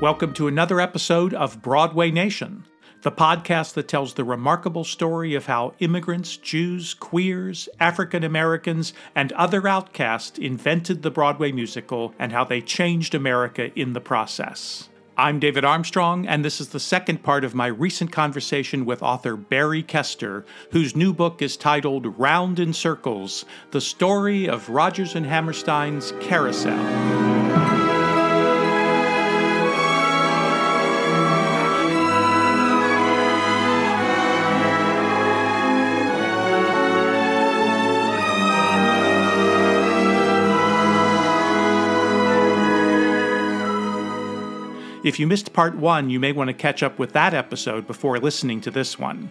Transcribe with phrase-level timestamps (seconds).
[0.00, 2.64] Welcome to another episode of Broadway Nation,
[3.02, 9.30] the podcast that tells the remarkable story of how immigrants, Jews, queers, African Americans, and
[9.32, 14.88] other outcasts invented the Broadway musical and how they changed America in the process.
[15.18, 19.36] I'm David Armstrong, and this is the second part of my recent conversation with author
[19.36, 25.26] Barry Kester, whose new book is titled Round in Circles The Story of Rodgers and
[25.26, 27.29] Hammerstein's Carousel.
[45.10, 48.20] If you missed part one, you may want to catch up with that episode before
[48.20, 49.28] listening to this one.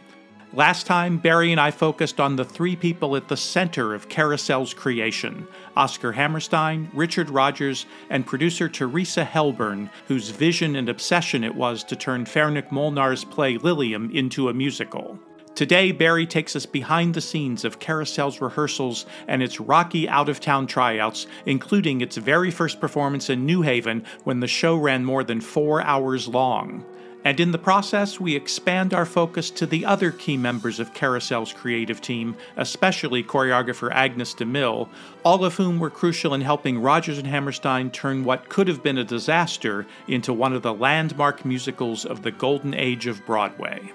[0.51, 4.73] Last time, Barry and I focused on the three people at the center of Carousel's
[4.73, 5.47] creation
[5.77, 11.95] Oscar Hammerstein, Richard Rodgers, and producer Theresa Helburn, whose vision and obsession it was to
[11.95, 15.17] turn Ferenc Molnar's play Liliom into a musical.
[15.59, 20.39] Today, Barry takes us behind the scenes of Carousel's rehearsals and its rocky out of
[20.39, 25.21] town tryouts, including its very first performance in New Haven when the show ran more
[25.21, 26.85] than four hours long.
[27.25, 31.51] And in the process, we expand our focus to the other key members of Carousel's
[31.51, 34.87] creative team, especially choreographer Agnes de Mille,
[35.25, 38.99] all of whom were crucial in helping Rodgers and Hammerstein turn what could have been
[38.99, 43.91] a disaster into one of the landmark musicals of the golden age of Broadway.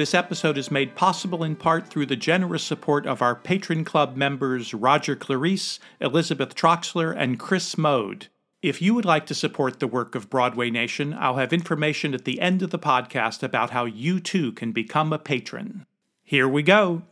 [0.00, 4.16] This episode is made possible in part through the generous support of our Patron Club
[4.16, 8.28] members Roger Clarice, Elizabeth Troxler, and Chris Mode.
[8.62, 12.24] If you would like to support the work of Broadway Nation, I'll have information at
[12.24, 15.84] the end of the podcast about how you too can become a patron.
[16.22, 17.02] Here we go.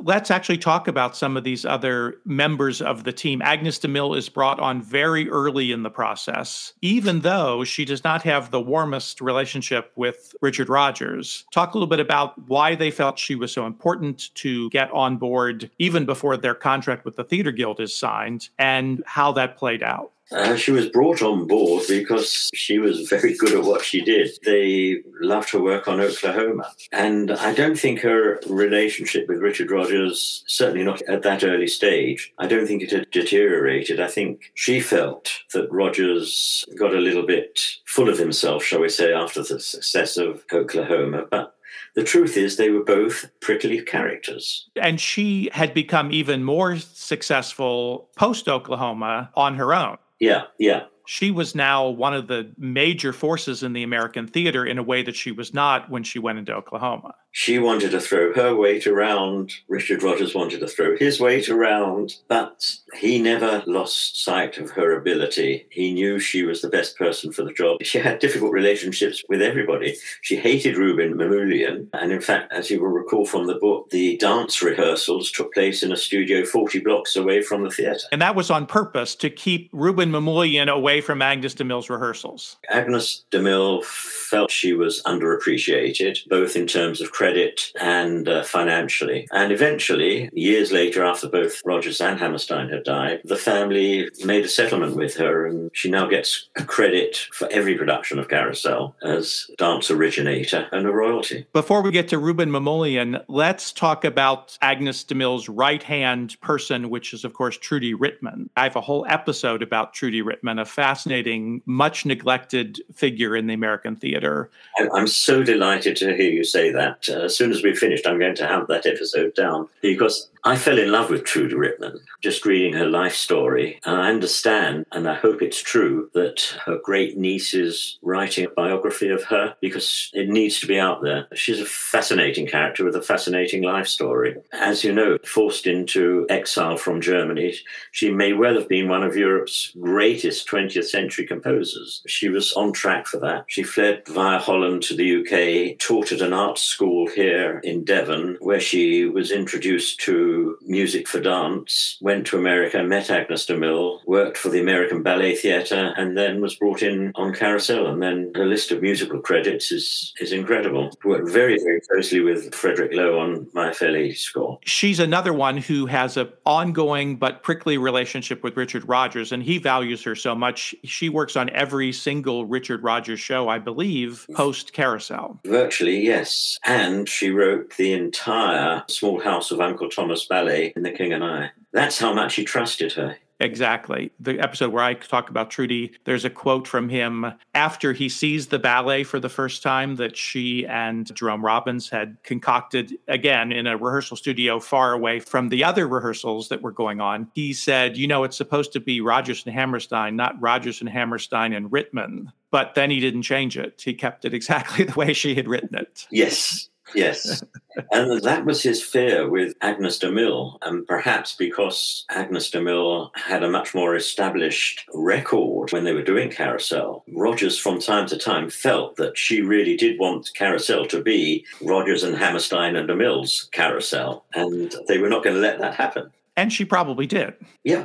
[0.00, 3.42] Let's actually talk about some of these other members of the team.
[3.42, 8.04] Agnes de Mille is brought on very early in the process, even though she does
[8.04, 11.44] not have the warmest relationship with Richard Rodgers.
[11.52, 15.16] Talk a little bit about why they felt she was so important to get on
[15.16, 19.82] board even before their contract with the Theater Guild is signed and how that played
[19.82, 20.12] out.
[20.30, 24.30] Uh, she was brought on board because she was very good at what she did.
[24.44, 26.72] They loved her work on Oklahoma.
[26.92, 32.32] And I don't think her relationship with Richard Rodgers, certainly not at that early stage,
[32.38, 34.00] I don't think it had deteriorated.
[34.00, 38.88] I think she felt that Rodgers got a little bit full of himself, shall we
[38.88, 41.24] say, after the success of Oklahoma.
[41.30, 41.54] But
[41.94, 44.68] the truth is they were both prickly characters.
[44.76, 49.98] And she had become even more successful post Oklahoma on her own.
[50.20, 50.84] Yeah, yeah.
[51.06, 55.02] She was now one of the major forces in the American theater in a way
[55.02, 57.14] that she was not when she went into Oklahoma.
[57.32, 59.52] She wanted to throw her weight around.
[59.68, 64.98] Richard Rodgers wanted to throw his weight around, but he never lost sight of her
[64.98, 65.66] ability.
[65.70, 67.82] He knew she was the best person for the job.
[67.82, 69.96] She had difficult relationships with everybody.
[70.22, 71.88] She hated Rouben Mamoulian.
[71.92, 75.82] And in fact, as you will recall from the book, the dance rehearsals took place
[75.82, 78.00] in a studio 40 blocks away from the theater.
[78.10, 82.56] And that was on purpose to keep Rouben Mamoulian away from Agnes de Mille's rehearsals.
[82.68, 89.26] Agnes de Mille felt she was underappreciated, both in terms of credit and uh, financially.
[89.32, 94.48] And eventually, years later, after both Rodgers and Hammerstein had died, the family made a
[94.48, 99.50] settlement with her, and she now gets a credit for every production of Carousel as
[99.58, 101.44] dance originator and a royalty.
[101.52, 106.88] Before we get to Rouben Mamoulian, let's talk about Agnes de Mille's right hand person,
[106.88, 108.48] which is, of course, Trudy Rittmann.
[108.56, 113.54] I have a whole episode about Trudy Rittmann, a fascinating, much neglected figure in the
[113.54, 114.50] American theater.
[114.94, 117.07] I'm so delighted to hear you say that.
[117.10, 119.68] Uh, as soon as we've finished, I'm going to have that episode down.
[119.80, 123.80] Because I fell in love with Trudy Rittmann just reading her life story.
[123.84, 128.50] And I understand, and I hope it's true, that her great niece is writing a
[128.50, 131.28] biography of her because it needs to be out there.
[131.34, 134.36] She's a fascinating character with a fascinating life story.
[134.52, 137.54] As you know, forced into exile from Germany,
[137.92, 142.02] she may well have been one of Europe's greatest 20th century composers.
[142.06, 143.44] She was on track for that.
[143.48, 148.36] She fled via Holland to the UK, taught at an art school here in Devon,
[148.40, 150.27] where she was introduced to
[150.66, 155.36] music for dance, went to America, met Agnes de Mille, worked for the American Ballet
[155.36, 157.86] Theatre, and then was brought in on Carousel.
[157.86, 160.90] And then the list of musical credits is, is incredible.
[161.04, 164.58] Worked very, very closely with Frederick Loewe on My Fair Lady score.
[164.64, 169.58] She's another one who has an ongoing but prickly relationship with Richard Rodgers, and he
[169.58, 170.74] values her so much.
[170.84, 175.38] She works on every single Richard Rodgers show, I believe, post Carousel.
[175.44, 176.58] Virtually, yes.
[176.64, 181.22] And she wrote the entire Small House of Uncle Thomas ballet in The King and
[181.22, 181.50] I.
[181.72, 183.18] That's how much he trusted her.
[183.40, 184.10] Exactly.
[184.18, 188.48] The episode where I talk about Trudy, there's a quote from him after he sees
[188.48, 193.66] the ballet for the first time that she and Jerome Robbins had concocted again in
[193.66, 197.30] a rehearsal studio far away from the other rehearsals that were going on.
[197.34, 201.52] He said, You know, it's supposed to be Rodgers and Hammerstein, not Rodgers and Hammerstein
[201.52, 202.32] and Rittmann.
[202.50, 203.80] But then he didn't change it.
[203.84, 206.06] He kept it exactly the way she had written it.
[206.10, 206.68] Yes.
[206.94, 207.42] Yes.
[207.92, 210.58] And that was his fear with Agnes de Mille.
[210.62, 216.02] And perhaps because Agnes de Mille had a much more established record when they were
[216.02, 221.02] doing Carousel, Rodgers from time to time felt that she really did want Carousel to
[221.02, 224.24] be Rodgers and Hammerstein and de Mille's Carousel.
[224.34, 226.10] And they were not going to let that happen.
[226.36, 227.34] And she probably did.
[227.64, 227.84] Yeah.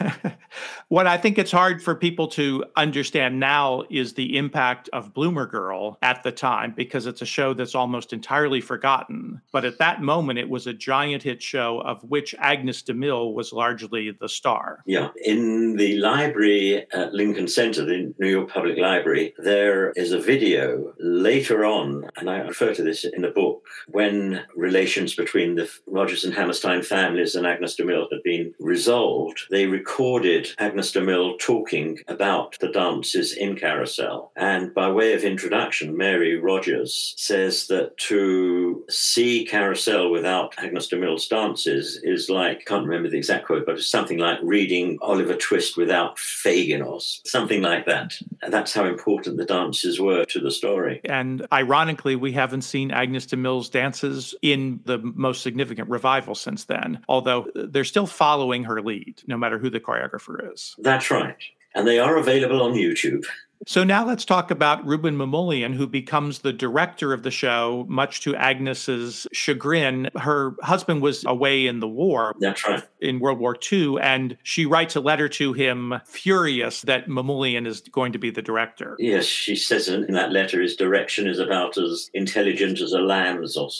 [0.88, 5.46] what I think it's hard for people to understand now is the impact of Bloomer
[5.46, 9.40] Girl at the time because it's a show that's almost entirely forgotten.
[9.52, 13.32] But at that moment, it was a giant hit show of which Agnes de Mille
[13.32, 14.82] was largely the star.
[14.86, 15.08] Yeah.
[15.24, 20.94] In the library at Lincoln Center, the New York Public Library, there is a video
[20.98, 26.24] later on, and I refer to this in the book, when relations between the Rodgers
[26.24, 31.36] and Hammerstein families and Agnes de Mille had been resolved they recorded Agnes de Mille
[31.38, 34.30] talking about the dances in Carousel.
[34.36, 40.96] And by way of introduction, Mary Rodgers says that to see Carousel without Agnes de
[40.96, 45.34] Mille's dances is like, can't remember the exact quote, but it's something like reading Oliver
[45.34, 48.14] Twist without Fagin or something like that.
[48.48, 51.00] That's how important the dances were to the story.
[51.04, 56.64] And ironically, we haven't seen Agnes de Mille's dances in the most significant revival since
[56.64, 60.74] then, although they're still following her lead, no matter who the choreographer is.
[60.78, 61.36] That's right.
[61.74, 63.26] And they are available on YouTube.
[63.66, 68.20] So now let's talk about Rouben Mamoulian, who becomes the director of the show, much
[68.22, 70.10] to Agnes's chagrin.
[70.16, 72.34] Her husband was away in the war.
[72.38, 72.82] That's right.
[73.00, 77.80] In World War II, and she writes a letter to him, furious that Mamoulian is
[77.80, 78.96] going to be the director.
[78.98, 83.56] Yes, she says in that letter, his direction is about as intelligent as a lamb's
[83.56, 83.70] or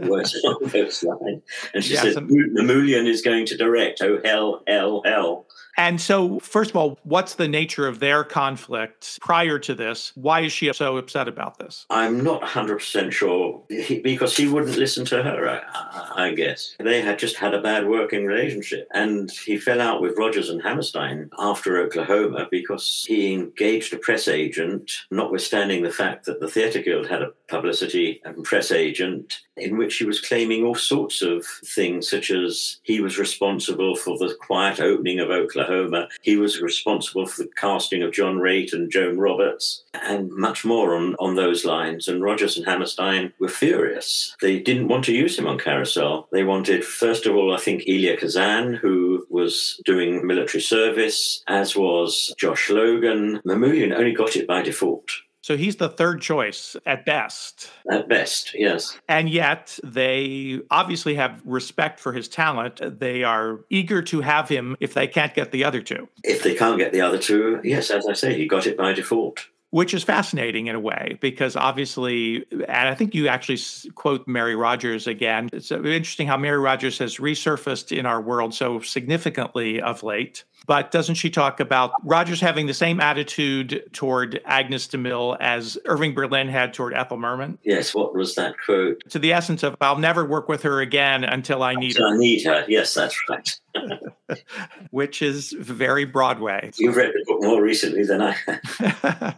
[0.08, 1.42] words along those lines.
[1.74, 4.00] And she yes, says, Mamoulian is going to direct.
[4.02, 5.46] Oh, hell, hell, hell.
[5.78, 10.12] And so, first of all, what's the nature of their conflict prior to this?
[10.14, 11.84] Why is she so upset about this?
[11.90, 13.62] I'm not 100% sure
[14.02, 16.74] because he wouldn't listen to her, I, I, guess.
[16.80, 18.88] They had just had a bad working relationship.
[18.94, 24.28] And he fell out with Rodgers and Hammerstein after Oklahoma because he engaged a press
[24.28, 29.76] agent, notwithstanding the fact that the Theatre Guild had a publicity and press agent in
[29.76, 34.34] which he was claiming all sorts of things, such as he was responsible for the
[34.40, 36.08] quiet opening of Oklahoma.
[36.22, 40.94] He was responsible for the casting of John Raitt and Joan Roberts and much more
[40.94, 42.08] on, on those lines.
[42.08, 44.36] And Rodgers and Hammerstein were furious.
[44.40, 46.28] They didn't want to use him on Carousel.
[46.32, 51.76] They wanted, first of all, I think Elia Kazan, who was doing military service, as
[51.76, 53.40] was Josh Logan.
[53.46, 55.10] Mamoulian only got it by default.
[55.46, 57.70] So he's the third choice at best.
[57.88, 58.98] At best, yes.
[59.08, 62.80] And yet they obviously have respect for his talent.
[62.98, 66.08] They are eager to have him if they can't get the other two.
[66.24, 68.92] If they can't get the other two, yes, as I say, he got it by
[68.92, 69.46] default.
[69.76, 73.58] Which is fascinating in a way because obviously, and I think you actually
[73.94, 75.50] quote Mary Rodgers again.
[75.52, 80.44] It's uh, interesting how Mary Rodgers has resurfaced in our world so significantly of late.
[80.66, 86.14] But doesn't she talk about Rodgers having the same attitude toward Agnes DeMille as Irving
[86.14, 87.58] Berlin had toward Ethel Merman?
[87.62, 89.02] Yes, what was that quote?
[89.10, 92.14] To the essence of, I'll never work with her again until I need until her.
[92.14, 92.64] I need her.
[92.66, 93.60] Yes, that's right.
[94.90, 96.70] Which is very Broadway.
[96.76, 99.36] You've read the book more recently than I have.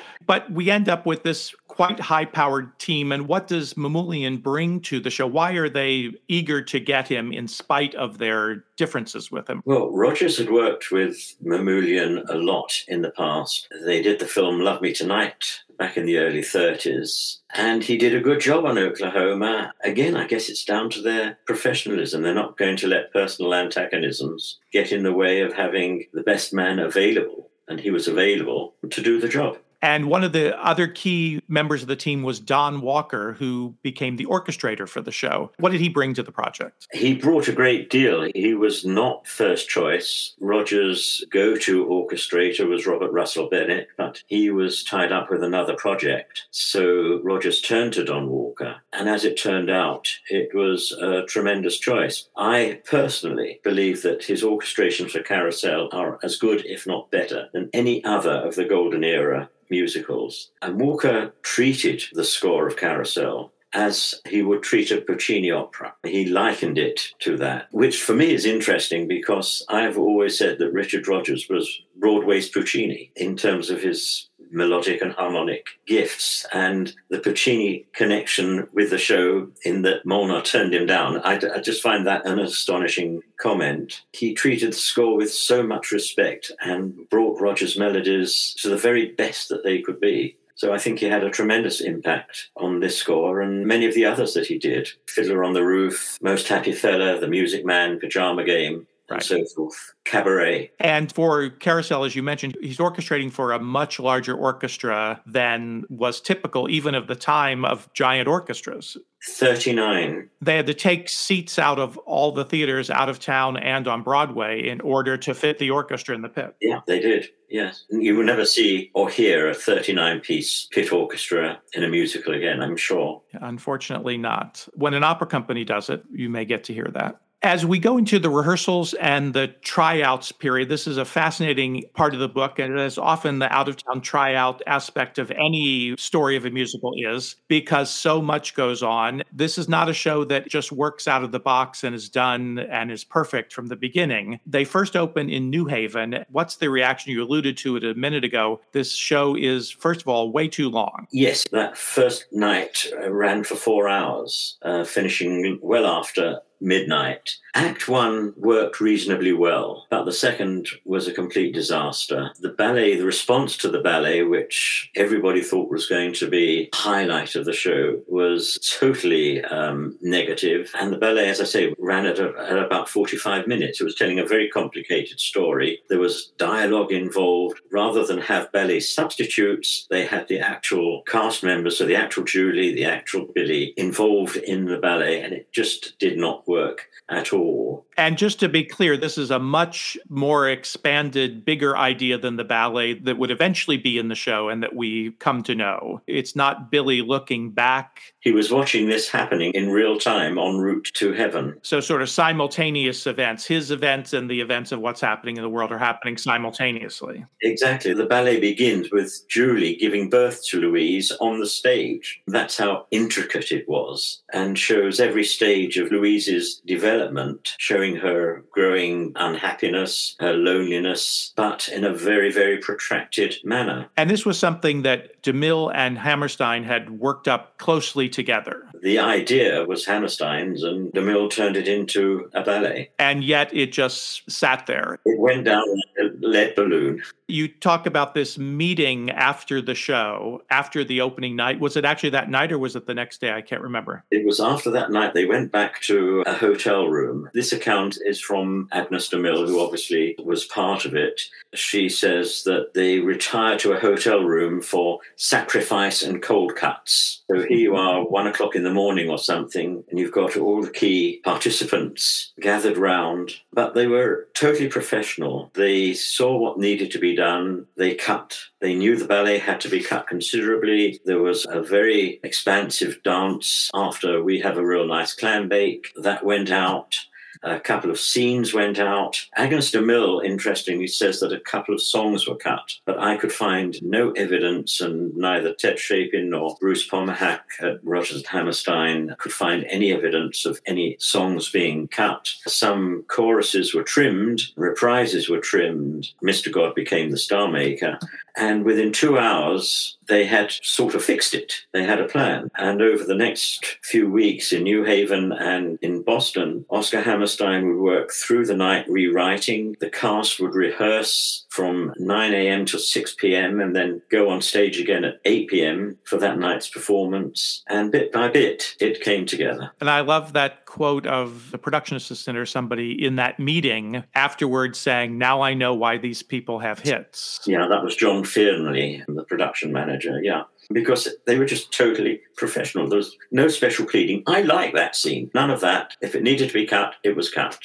[0.26, 3.12] but we end up with this quite high powered team.
[3.12, 5.26] And what does Mamoulian bring to the show?
[5.26, 9.62] Why are they eager to get him in spite of their differences with him?
[9.66, 13.68] Well, Rodgers had worked with Mamoulian a lot in the past.
[13.84, 17.38] They did the film Love Me Tonight back in the early 30s.
[17.54, 19.72] And he did a good job on Oklahoma.
[19.84, 22.22] Again, I guess it's down to their professionalism.
[22.22, 26.54] They're not going to let personal antagonisms get in the way of having the best
[26.54, 27.50] man available.
[27.68, 29.58] And he was available to do the job.
[29.82, 34.16] And one of the other key members of the team was Don Walker, who became
[34.16, 35.52] the orchestrator for the show.
[35.58, 36.86] What did he bring to the project?
[36.92, 38.28] He brought a great deal.
[38.34, 40.34] He was not first choice.
[40.40, 45.74] Rodgers' go to orchestrator was Robert Russell Bennett, but he was tied up with another
[45.74, 46.46] project.
[46.50, 48.76] So Rodgers turned to Don Walker.
[48.92, 52.28] And as it turned out, it was a tremendous choice.
[52.36, 57.70] I personally believe that his orchestrations for Carousel are as good, if not better, than
[57.72, 60.50] any other of the golden era musicals.
[60.62, 65.94] And Walker treated the score of Carousel as he would treat a Puccini opera.
[66.02, 70.72] He likened it to that, which for me is interesting because I've always said that
[70.72, 76.46] Richard Rodgers was Broadway's Puccini in terms of his melodic and harmonic gifts.
[76.52, 81.60] And the Puccini connection with the show, in that Molnar turned him down, I, I,
[81.60, 84.02] just find that an astonishing comment.
[84.12, 89.12] He treated the score with so much respect and brought Rodgers' melodies to the very
[89.12, 90.36] best that they could be.
[90.56, 94.06] So I think he had a tremendous impact on this score and many of the
[94.06, 94.88] others that he did.
[95.06, 99.30] Fiddler on the Roof, Most Happy Fella, The Music Man, Pajama Game, right.
[99.30, 99.94] and so forth.
[100.04, 100.70] Cabaret.
[100.78, 106.20] And for Carousel, as you mentioned, he's orchestrating for a much larger orchestra than was
[106.20, 108.96] typical even of the time of giant orchestras.
[109.28, 110.28] 39.
[110.40, 114.02] They had to take seats out of all the theaters out of town and on
[114.02, 116.54] Broadway in order to fit the orchestra in the pit.
[116.60, 117.28] Yeah, they did.
[117.48, 117.84] Yes.
[117.90, 122.62] You will never see or hear a 39 piece pit orchestra in a musical again,
[122.62, 123.22] I'm sure.
[123.32, 124.66] Unfortunately, not.
[124.74, 127.20] When an opera company does it, you may get to hear that.
[127.42, 132.12] As we go into the rehearsals and the tryouts period, this is a fascinating part
[132.12, 136.36] of the book, and as often the out of town tryout aspect of any story
[136.36, 139.22] of a musical is, because so much goes on.
[139.32, 142.58] This is not a show that just works out of the box and is done
[142.58, 144.40] and is perfect from the beginning.
[144.44, 146.24] They first open in New Haven.
[146.30, 147.12] What's the reaction?
[147.12, 148.60] You alluded to it a minute ago.
[148.72, 151.06] This show is, first of all, way too long.
[151.12, 157.36] Yes, that first night ran for four hours, uh, finishing well after midnight.
[157.54, 162.30] Act one worked reasonably well, but the second was a complete disaster.
[162.40, 167.34] The ballet, the response to the ballet, which everybody thought was going to be highlight
[167.34, 170.70] of the show, was totally um, negative.
[170.78, 173.80] And the ballet, as I say, ran at, a, at about 45 minutes.
[173.80, 175.80] It was telling a very complicated story.
[175.88, 177.60] There was dialogue involved.
[177.72, 182.74] Rather than have ballet substitutes, they had the actual cast members, so the actual Julie,
[182.74, 187.86] the actual Billy, involved in the ballet, and it just did not work at all.
[187.96, 192.44] And just to be clear, this is a much more expanded, bigger idea than the
[192.44, 196.02] ballet that would eventually be in the show and that we come to know.
[196.06, 198.14] It's not Billy looking back.
[198.20, 201.58] He was watching this happening in real time en route to heaven.
[201.62, 203.46] So, sort of simultaneous events.
[203.46, 207.24] His events and the events of what's happening in the world are happening simultaneously.
[207.42, 207.94] Exactly.
[207.94, 212.20] The ballet begins with Julie giving birth to Louise on the stage.
[212.26, 216.35] That's how intricate it was and shows every stage of Louise's
[216.66, 223.88] development, showing her growing unhappiness, her loneliness, but in a very, very protracted manner.
[223.96, 228.62] And this was something that DeMille and Hammerstein had worked up closely together.
[228.82, 232.90] The idea was Hammerstein's, and DeMille turned it into a ballet.
[232.98, 234.98] And yet it just sat there.
[235.04, 237.02] It went down like a lead balloon.
[237.28, 241.58] You talk about this meeting after the show, after the opening night.
[241.58, 243.32] Was it actually that night or was it the next day?
[243.32, 244.04] I can't remember.
[244.10, 245.14] It was after that night.
[245.14, 247.30] They went back to a hotel room.
[247.32, 251.20] This account is from Agnes de Mille, who obviously was part of it.
[251.54, 257.22] She says that they retire to a hotel room for sacrifice and cold cuts.
[257.30, 260.62] So here you are, one o'clock in the morning or something, and you've got all
[260.62, 263.32] the key participants gathered round.
[263.52, 265.50] But they were totally professional.
[265.54, 267.66] They saw what needed to be done.
[267.76, 268.36] They cut.
[268.60, 271.00] They knew the ballet had to be cut considerably.
[271.04, 276.15] There was a very expansive dance after We Have a Real Nice Clam Bake that
[276.24, 276.96] went out.
[277.42, 279.26] A couple of scenes went out.
[279.36, 283.32] Agnes de Mille, interestingly, says that a couple of songs were cut, but I could
[283.32, 289.32] find no evidence, and neither Ted Chapin nor Bruce Pomahac at Rodgers and Hammerstein could
[289.32, 292.28] find any evidence of any songs being cut.
[292.46, 296.08] Some choruses were trimmed, reprises were trimmed.
[296.22, 296.50] Mr.
[296.50, 297.98] God became the star maker,
[298.36, 301.54] and within two hours, they had sort of fixed it.
[301.72, 302.50] They had a plan.
[302.56, 307.82] And over the next few weeks in New Haven and in Boston, Oscar Hammerstein would
[307.82, 309.76] work through the night rewriting.
[309.80, 312.66] The cast would rehearse from 9 a.m.
[312.66, 313.60] to 6 p.m.
[313.60, 315.98] and then go on stage again at 8 p.m.
[316.04, 317.62] for that night's performance.
[317.68, 319.70] And bit by bit, it came together.
[319.80, 324.78] And I love that quote of the production assistant or somebody in that meeting afterwards
[324.78, 327.40] saying, Now I know why these people have hits.
[327.46, 330.20] Yeah, that was John Fearnley, the production manager.
[330.22, 330.42] Yeah.
[330.72, 332.88] Because they were just totally professional.
[332.88, 334.24] There was no special pleading.
[334.26, 335.30] I like that scene.
[335.32, 335.94] None of that.
[336.00, 337.58] If it needed to be cut, it was cut.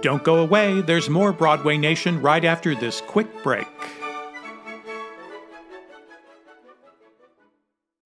[0.00, 0.80] Don't go away.
[0.80, 3.66] There's more Broadway Nation right after this quick break.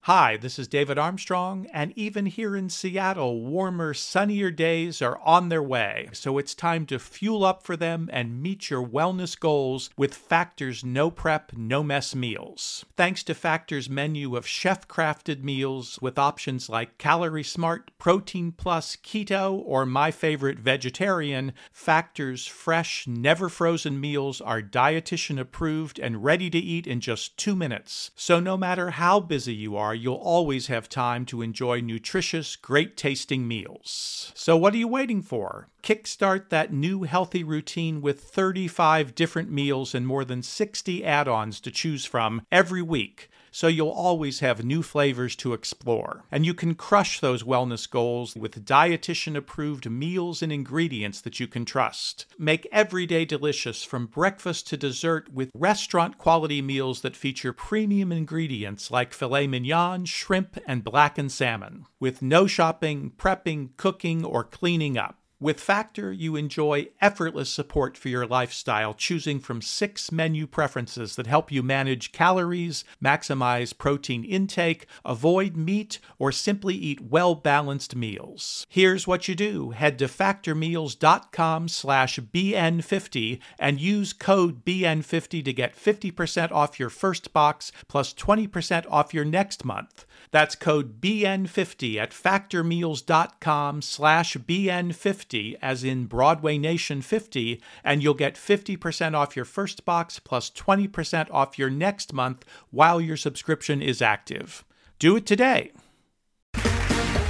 [0.07, 5.47] Hi, this is David Armstrong, and even here in Seattle, warmer, sunnier days are on
[5.47, 6.09] their way.
[6.11, 10.83] So it's time to fuel up for them and meet your wellness goals with Factor's
[10.83, 12.83] no prep, no mess meals.
[12.97, 18.97] Thanks to Factor's menu of chef crafted meals with options like Calorie Smart, Protein Plus,
[18.97, 26.49] Keto, or my favorite, Vegetarian, Factor's fresh, never frozen meals are dietitian approved and ready
[26.49, 28.11] to eat in just two minutes.
[28.17, 32.97] So no matter how busy you are, you'll always have time to enjoy nutritious, great
[32.97, 34.31] tasting meals.
[34.35, 35.69] So, what are you waiting for?
[35.81, 41.59] Kickstart that new healthy routine with 35 different meals and more than 60 add ons
[41.61, 46.25] to choose from every week so you'll always have new flavors to explore.
[46.31, 51.47] And you can crush those wellness goals with dietitian approved meals and ingredients that you
[51.47, 52.25] can trust.
[52.37, 58.11] Make every day delicious from breakfast to dessert with restaurant quality meals that feature premium
[58.11, 64.97] ingredients like filet mignon, shrimp, and blackened salmon, with no shopping, prepping, cooking, or cleaning
[64.97, 65.19] up.
[65.43, 71.27] With Factor, you enjoy effortless support for your lifestyle, choosing from six menu preferences that
[71.27, 78.65] help you manage calories, maximize protein intake, avoid meat, or simply eat well-balanced meals.
[78.69, 79.71] Here's what you do.
[79.71, 87.33] Head to factormeals.com slash BN50 and use code BN50 to get 50% off your first
[87.33, 90.05] box plus 20% off your next month.
[90.33, 98.33] That's code BN50 at factormeals.com slash BN50, as in Broadway Nation 50, and you'll get
[98.33, 104.01] 50% off your first box plus 20% off your next month while your subscription is
[104.01, 104.65] active.
[104.97, 105.71] Do it today.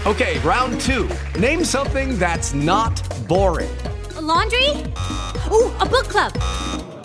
[0.05, 1.09] Okay, round two.
[1.37, 3.75] Name something that's not boring.
[4.15, 4.69] A laundry?
[5.51, 6.33] Ooh, a book club.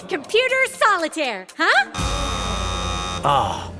[0.08, 1.90] Computer solitaire, huh?
[3.24, 3.72] Ah.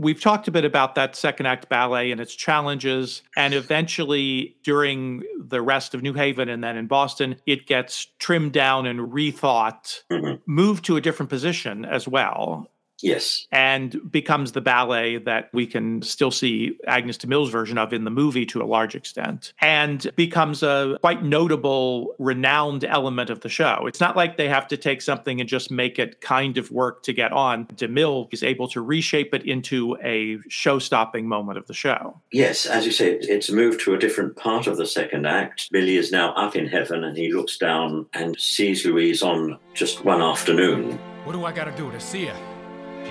[0.00, 3.20] We've talked a bit about that second act ballet and its challenges.
[3.36, 8.52] And eventually, during the rest of New Haven and then in Boston, it gets trimmed
[8.52, 10.36] down and rethought, mm-hmm.
[10.46, 12.70] moved to a different position as well.
[13.02, 13.46] Yes.
[13.52, 18.04] And becomes the ballet that we can still see Agnes de Mille's version of in
[18.04, 23.48] the movie to a large extent, and becomes a quite notable, renowned element of the
[23.48, 23.84] show.
[23.86, 27.02] It's not like they have to take something and just make it kind of work
[27.04, 27.66] to get on.
[27.76, 32.20] De Mille is able to reshape it into a show stopping moment of the show.
[32.32, 35.70] Yes, as you say, it's moved to a different part of the second act.
[35.70, 40.04] Billy is now up in heaven and he looks down and sees Louise on just
[40.04, 40.98] one afternoon.
[41.24, 42.49] What do I got to do to see her?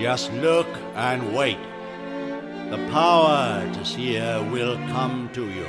[0.00, 1.58] Just look and wait.
[2.70, 5.66] The power to see her will come to you.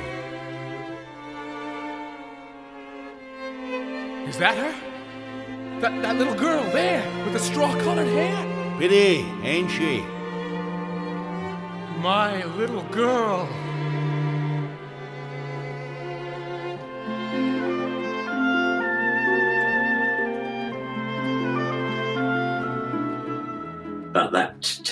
[4.26, 4.74] Is that her?
[5.80, 8.78] That, that little girl there with the straw colored hair?
[8.78, 10.00] Pretty, ain't she?
[12.00, 13.46] My little girl.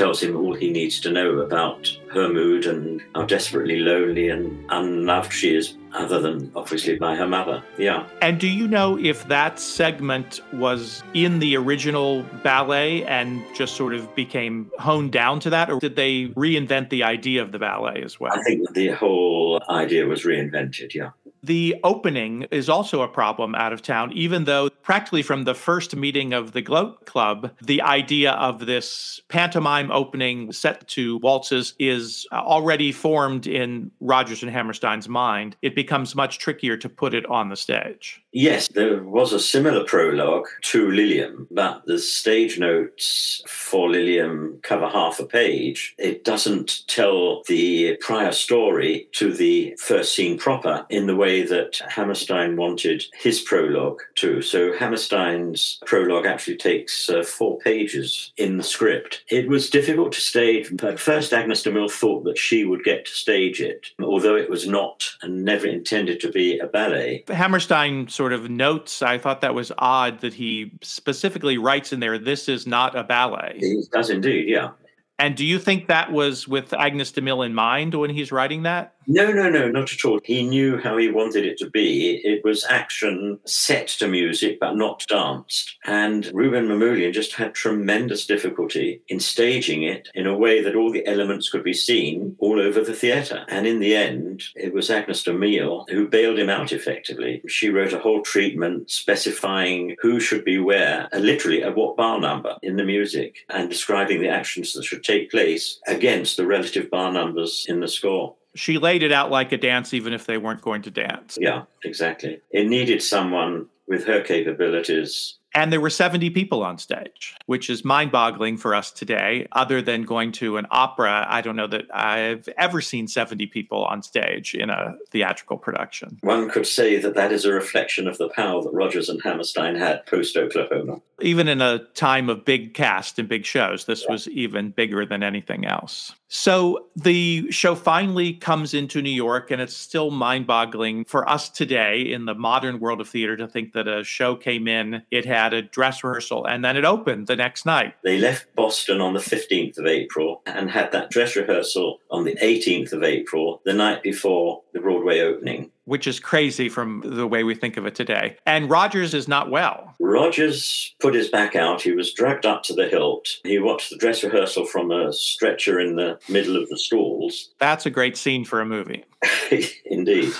[0.01, 4.65] Tells him all he needs to know about her mood and how desperately lonely and
[4.71, 7.63] unloved she is, other than obviously by her mother.
[7.77, 8.07] Yeah.
[8.23, 13.93] And do you know if that segment was in the original ballet and just sort
[13.93, 18.03] of became honed down to that, or did they reinvent the idea of the ballet
[18.03, 18.33] as well?
[18.33, 21.11] I think the whole idea was reinvented, yeah.
[21.42, 25.96] The opening is also a problem out of town, even though practically from the first
[25.96, 32.26] meeting of the Gloat Club, the idea of this pantomime opening set to waltzes is
[32.33, 35.57] uh, already formed in Rodgers and Hammerstein's mind.
[35.62, 38.22] It becomes much trickier to put it on the stage.
[38.33, 44.88] Yes, there was a similar prologue to Liliom, but the stage notes for Liliom cover
[44.88, 45.95] half a page.
[45.99, 51.81] It doesn't tell the prior story to the first scene proper in the way that
[51.88, 54.43] Hammerstein wanted his prologue to.
[54.43, 59.25] So Hammerstein's prologue actually takes uh, four pages in the script.
[59.29, 60.73] It was difficult to stage.
[60.83, 64.51] At first, Agnes de Mille thought that she would get to stage it, although it
[64.51, 67.25] was not and never intended to be a ballet.
[67.29, 72.19] Hammerstein sort of notes, I thought that was odd that he specifically writes in there,
[72.19, 73.57] this is not a ballet.
[73.59, 74.73] He does indeed, yeah.
[75.19, 78.65] And do you think that was with Agnes de Mille in mind when he's writing
[78.65, 78.93] that?
[79.07, 80.21] No, no, no, not at all.
[80.23, 82.21] He knew how he wanted it to be.
[82.23, 85.77] It was action set to music, but not danced.
[85.85, 90.93] And Rouben Mamoulian just had tremendous difficulty in staging it in a way that all
[90.93, 93.45] the elements could be seen all over the theatre.
[93.49, 97.43] And in the end, it was Agnes de Mille who bailed him out effectively.
[97.49, 102.21] She wrote a whole treatment specifying who should be where, uh, literally at what bar
[102.21, 106.91] number in the music, and describing the actions that should take place against the relative
[106.91, 110.39] bar numbers in the score she laid it out like a dance, even if they
[110.39, 111.39] weren't going to dance.
[111.41, 112.41] Yeah, exactly.
[112.51, 117.85] It needed someone with her capabilities and there were 70 people on stage, which is
[117.85, 119.49] mind boggling for us today.
[119.53, 123.85] Other than going to an opera, I don't know that I've ever seen 70 people
[123.85, 126.19] on stage in a theatrical production.
[126.21, 129.75] One could say that that is a reflection of the power that Rodgers and Hammerstein
[129.75, 131.01] had post Oklahoma.
[131.21, 134.13] Even in a time of big cast and big shows, this yeah.
[134.13, 136.15] was even bigger than anything else.
[136.33, 141.49] So the show finally comes into New York, and it's still mind boggling for us
[141.49, 145.25] today in the modern world of theater to think that a show came in, it
[145.27, 147.95] had a dress rehearsal, and then it opened the next night.
[148.05, 152.37] They left Boston on the 15th of April and had that dress rehearsal on the
[152.37, 157.42] 18th of April, the night before the Broadway opening which is crazy from the way
[157.42, 158.37] we think of it today.
[158.46, 159.96] And Rodgers is not well.
[159.98, 161.83] Rodgers put his back out.
[161.83, 163.26] He was dragged up to the hilt.
[163.42, 167.50] He watched the dress rehearsal from a stretcher in the middle of the stalls.
[167.59, 169.05] That's a great scene for a movie.
[169.85, 170.33] Indeed.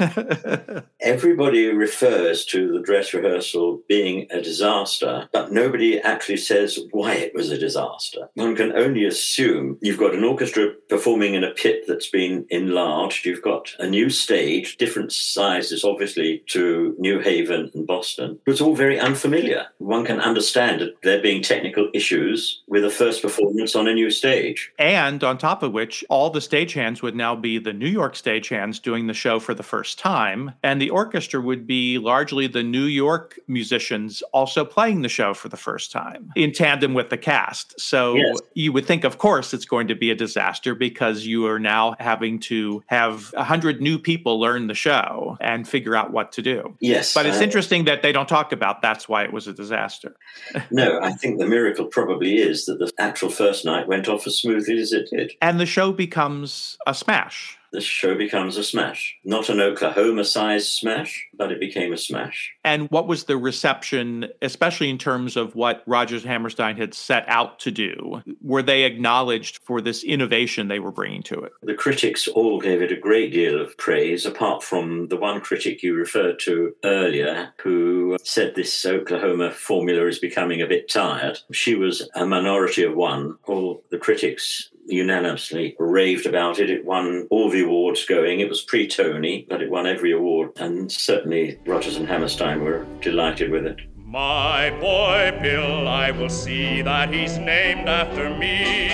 [1.01, 7.35] Everybody refers to the dress rehearsal being a disaster, but nobody actually says why it
[7.35, 8.29] was a disaster.
[8.35, 13.27] One can only assume you've got an orchestra performing in a pit that's been enlarged,
[13.27, 18.39] you've got a new stage, different sizes, obviously, to New Haven and Boston.
[18.47, 19.67] It's all very unfamiliar.
[19.79, 24.11] One can understand that there being technical issues with a first performance on a new
[24.11, 24.71] stage.
[24.79, 28.83] And on top of which, all the stagehands would now be the New York stagehands
[28.83, 32.85] doing the show for the first time, and the orchestra would be largely the New
[32.85, 37.81] York musicians also playing the show for the first time in tandem with the cast.
[37.81, 38.39] So yes.
[38.55, 41.97] you would think, of course, it's going to be a disaster because you are now
[41.99, 46.43] having to have a hundred new people learn the show and figure out what to
[46.43, 46.77] do.
[46.81, 47.15] Yes.
[47.15, 50.17] But it's uh, interesting that they don't talk about that's why it was a disaster.
[50.71, 54.39] no, I think the miracle probably is that the actual first night went off as
[54.39, 55.33] smoothly as it did.
[55.41, 59.17] And the show becomes a smash the show becomes a smash.
[59.25, 62.53] Not an Oklahoma sized smash, but it became a smash.
[62.65, 67.59] And what was the reception, especially in terms of what Rodgers Hammerstein had set out
[67.61, 68.23] to do?
[68.43, 71.53] Were they acknowledged for this innovation they were bringing to it?
[71.63, 75.83] The critics all gave it a great deal of praise, apart from the one critic
[75.83, 81.39] you referred to earlier, who said this Oklahoma formula is becoming a bit tired.
[81.53, 83.39] She was a minority of one.
[83.47, 86.71] All the critics unanimously raved about it.
[86.71, 88.41] It won all the awards going.
[88.41, 90.51] It was pre Tony, but it won every award.
[90.57, 93.81] And certainly Rodgers and Hammerstein were delighted with it.
[93.97, 98.91] My boy Bill, I will see that he's named after me.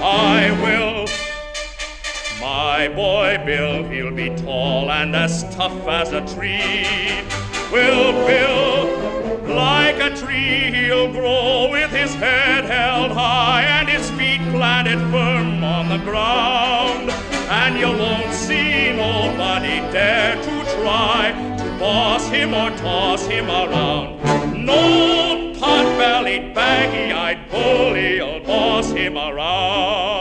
[0.00, 1.06] I will.
[2.40, 6.86] My boy Bill, he'll be tall and as tough as a tree.
[7.72, 14.40] Will Bill, like a tree, he'll grow with his head held high and his feet
[14.52, 17.10] planted firm on the ground.
[17.60, 24.64] And you won't see nobody dare to try to boss him or toss him around.
[24.64, 30.17] No pot-bellied, baggy-eyed bully'll boss him around.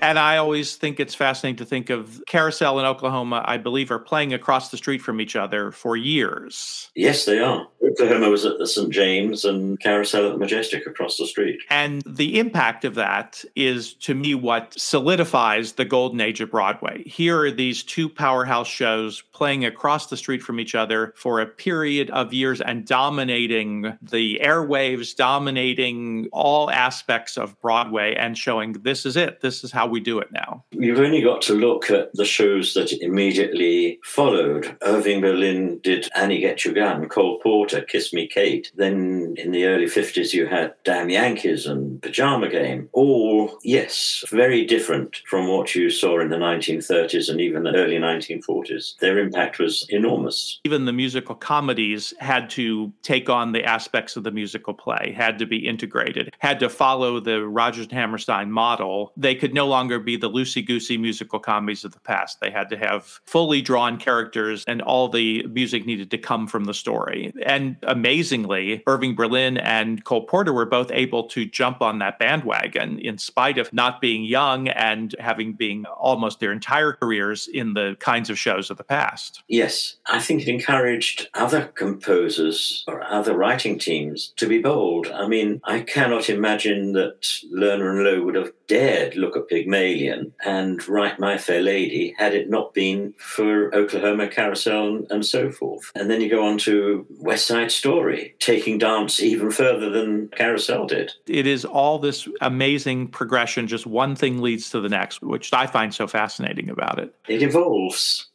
[0.00, 3.98] And I always think it's fascinating to think of Carousel and Oklahoma, I believe, are
[3.98, 6.90] playing across the street from each other for years.
[6.94, 7.66] Yes, they are.
[7.82, 8.90] Oklahoma was at the St.
[8.90, 11.58] James and Carousel at the Majestic across the street.
[11.70, 17.02] And the impact of that is, to me, what solidifies the golden age of Broadway.
[17.04, 21.46] Here are these two powerhouse shows playing across the street from each other for a
[21.46, 29.04] period of years and dominating the airwaves, dominating all aspects of Broadway, and showing this
[29.04, 29.40] is it.
[29.40, 30.64] This is how we do it now.
[30.70, 34.76] You've only got to look at the shows that immediately followed.
[34.82, 38.70] Irving Berlin did Annie Get Your Gun, Cole Porter, Kiss Me Kate.
[38.76, 42.88] Then in the early 50s, you had Damn Yankees and Pajama Game.
[42.92, 47.96] All, yes, very different from what you saw in the 1930s and even the early
[47.96, 48.98] 1940s.
[48.98, 50.60] Their impact was enormous.
[50.64, 55.38] Even the musical comedies had to take on the aspects of the musical play, had
[55.38, 59.12] to be integrated, had to follow the Rodgers and Hammerstein model.
[59.16, 62.40] They could no longer be the loosey goosey musical comedies of the past.
[62.40, 66.64] They had to have fully drawn characters, and all the music needed to come from
[66.64, 67.32] the story.
[67.44, 72.98] And amazingly, Irving Berlin and Cole Porter were both able to jump on that bandwagon
[72.98, 77.96] in spite of not being young and having been almost their entire careers in the
[78.00, 79.42] kinds of shows of the past.
[79.48, 85.08] Yes, I think it encouraged other composers or other writing teams to be bold.
[85.08, 90.32] I mean, I cannot imagine that Lerner and Loewe would have dared look at Pygmalion
[90.44, 95.90] and write My Fair Lady had it not been for Oklahoma Carousel and so forth.
[95.94, 100.86] And then you go on to West Side Story, taking dance even further than Carousel
[100.86, 101.12] did.
[101.26, 105.66] It is all this amazing progression, just one thing leads to the next, which I
[105.66, 107.14] find so fascinating about it.
[107.26, 108.28] It evolves.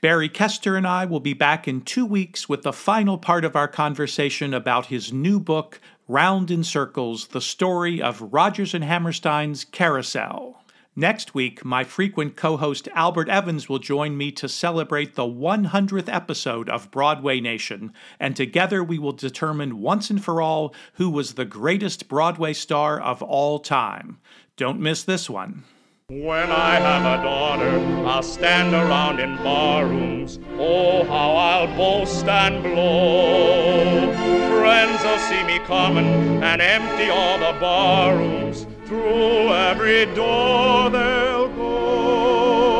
[0.00, 3.56] Barry Kester and I will be back in two weeks with the final part of
[3.56, 9.66] our conversation about his new book, Round in Circles The Story of Rodgers and Hammerstein's
[9.66, 10.64] Carousel.
[10.96, 16.10] Next week, my frequent co host Albert Evans will join me to celebrate the 100th
[16.10, 21.34] episode of Broadway Nation, and together we will determine once and for all who was
[21.34, 24.18] the greatest Broadway star of all time.
[24.56, 25.64] Don't miss this one.
[26.08, 27.78] When I have a daughter,
[28.18, 30.40] I'll stand around in barrooms.
[30.58, 34.12] Oh, how I'll boast and blow.
[34.58, 38.66] Friends will see me coming and empty all the barrooms.
[38.86, 42.78] Through every door they'll go.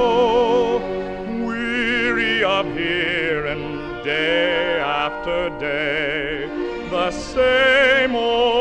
[1.47, 6.49] Weary of hearing day after day
[6.91, 8.58] the same old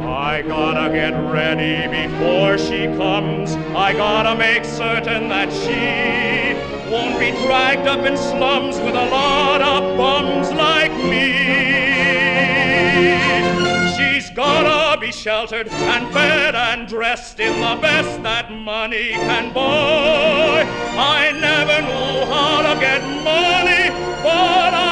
[0.00, 3.52] I gotta get ready before she comes.
[3.76, 6.58] I gotta make certain that she
[6.90, 11.41] won't be dragged up in slums with a lot of bums like me.
[15.12, 20.64] Sheltered and fed and dressed in the best that money can buy.
[20.96, 23.90] I never knew how to get money,
[24.22, 24.91] but I'll